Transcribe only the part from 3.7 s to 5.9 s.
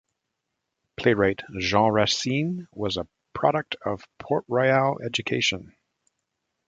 of Port-Royal education.